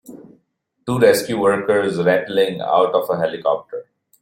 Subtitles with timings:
[0.83, 3.85] Two rescue workers rappelling out of a helicopter.